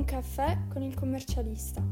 [0.00, 1.82] Un caffè con il commercialista.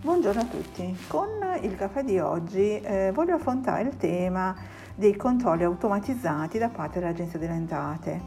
[0.00, 1.28] Buongiorno a tutti, con
[1.62, 4.54] il caffè di oggi eh, voglio affrontare il tema
[4.94, 8.20] dei controlli automatizzati da parte dell'Agenzia delle Entrate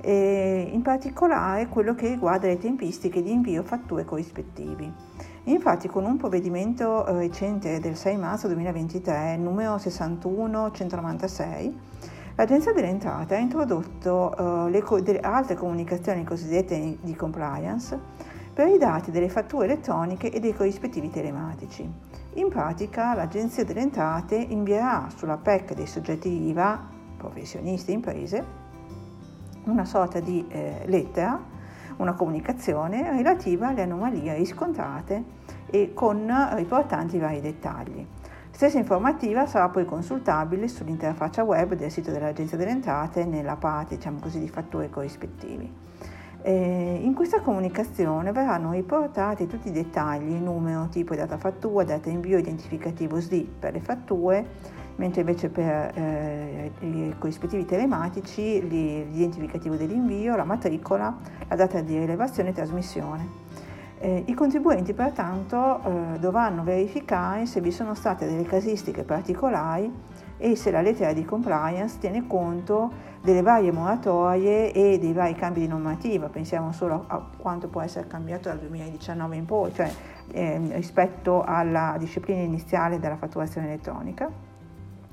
[0.00, 5.16] e in particolare quello che riguarda le tempistiche di invio fatture corrispettivi.
[5.48, 11.80] Infatti con un provvedimento eh, recente del 6 marzo 2023, numero 61196,
[12.34, 17.98] l'Agenzia delle Entrate ha introdotto eh, le, altre comunicazioni cosiddette di compliance
[18.52, 21.90] per i dati delle fatture elettroniche e dei corrispettivi telematici.
[22.34, 26.78] In pratica l'Agenzia delle Entrate invierà sulla PEC dei soggetti IVA,
[27.16, 28.44] professionisti e imprese,
[29.64, 31.56] una sorta di eh, lettera,
[31.98, 35.24] una comunicazione relativa alle anomalie riscontrate
[35.66, 38.06] e con riportanti i vari dettagli.
[38.50, 44.18] Stessa informativa sarà poi consultabile sull'interfaccia web del sito dell'Agenzia delle Entrate nella parte diciamo
[44.20, 45.72] così, di fatture corrispettivi.
[46.42, 52.08] Eh, in questa comunicazione verranno riportati tutti i dettagli, numero, tipo di data fattura, data
[52.08, 54.46] invio, identificativo SDI per le fatture,
[54.98, 61.16] mentre invece per eh, i corrispettivi telematici l'identificativo dell'invio, la matricola,
[61.48, 63.46] la data di rilevazione e trasmissione.
[64.00, 69.92] Eh, I contribuenti pertanto eh, dovranno verificare se vi sono state delle casistiche particolari
[70.36, 75.60] e se la lettera di compliance tiene conto delle varie moratorie e dei vari cambi
[75.60, 79.90] di normativa, pensiamo solo a quanto può essere cambiato dal 2019 in poi, cioè
[80.30, 84.47] eh, rispetto alla disciplina iniziale della fatturazione elettronica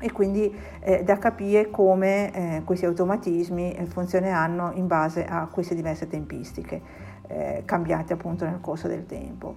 [0.00, 5.74] e quindi eh, da capire come eh, questi automatismi eh, funzioneranno in base a queste
[5.74, 6.80] diverse tempistiche
[7.26, 9.56] eh, cambiate appunto nel corso del tempo.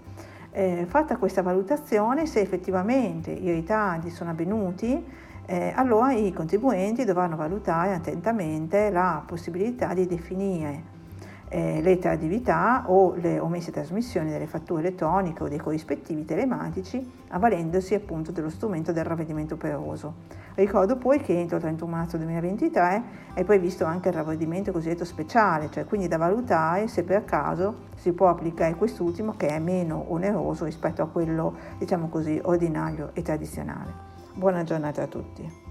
[0.52, 5.04] Eh, fatta questa valutazione, se effettivamente i ritardi sono avvenuti,
[5.46, 11.00] eh, allora i contribuenti dovranno valutare attentamente la possibilità di definire
[11.54, 17.94] eh, le tardività o le omesse trasmissioni delle fatture elettroniche o dei corrispettivi telematici avvalendosi
[17.94, 20.40] appunto dello strumento del ravvedimento operoso.
[20.56, 23.04] Ricordo poi che entro il 31 marzo 2023
[23.34, 28.14] è previsto anche il ravvedimento cosiddetto speciale, cioè quindi da valutare se per caso si
[28.14, 34.10] può applicare quest'ultimo che è meno oneroso rispetto a quello diciamo così ordinario e tradizionale.
[34.34, 35.71] Buona giornata a tutti.